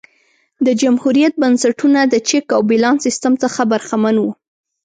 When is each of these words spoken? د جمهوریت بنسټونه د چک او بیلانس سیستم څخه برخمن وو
د 0.65 0.67
جمهوریت 0.81 1.33
بنسټونه 1.41 1.99
د 2.07 2.15
چک 2.27 2.45
او 2.55 2.61
بیلانس 2.69 2.99
سیستم 3.05 3.33
څخه 3.43 3.61
برخمن 3.71 4.15
وو 4.19 4.31